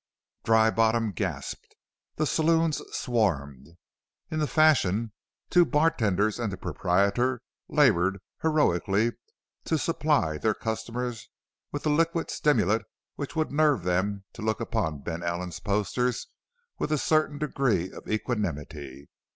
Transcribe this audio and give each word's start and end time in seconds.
Dry 0.43 0.71
Bottom 0.71 1.11
gasped. 1.11 1.75
The 2.15 2.25
saloons 2.25 2.81
swarmed. 2.91 3.67
In 4.31 4.39
the 4.39 4.47
Fashion 4.47 5.11
two 5.51 5.63
bartenders 5.63 6.39
and 6.39 6.51
the 6.51 6.57
proprietor 6.57 7.43
labored 7.69 8.17
heroically 8.41 9.11
to 9.65 9.77
supply 9.77 10.39
their 10.39 10.55
customers 10.55 11.29
with 11.71 11.83
the 11.83 11.91
liquid 11.91 12.31
stimulant 12.31 12.83
which 13.13 13.35
would 13.35 13.51
nerve 13.51 13.83
them 13.83 14.23
to 14.33 14.41
look 14.41 14.59
upon 14.59 15.01
Ben 15.03 15.21
Allen's 15.21 15.59
posters 15.59 16.25
with 16.79 16.91
a 16.91 16.97
certain 16.97 17.37
degree 17.37 17.91
of 17.91 18.07
equanimity. 18.09 19.07